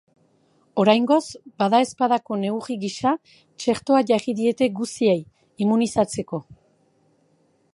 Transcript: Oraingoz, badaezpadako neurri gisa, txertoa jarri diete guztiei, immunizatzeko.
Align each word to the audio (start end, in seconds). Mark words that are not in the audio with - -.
Oraingoz, 0.83 1.17
badaezpadako 1.63 2.37
neurri 2.45 2.77
gisa, 2.85 3.11
txertoa 3.65 4.01
jarri 4.13 4.35
diete 4.41 4.71
guztiei, 4.81 5.19
immunizatzeko. 5.67 6.41